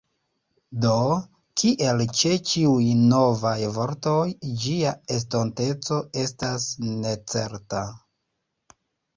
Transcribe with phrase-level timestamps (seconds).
[0.85, 0.93] Do,
[1.63, 4.25] kiel ĉe ĉiuj novaj vortoj,
[4.63, 6.67] ĝia estonteco estas
[7.05, 7.85] necerta.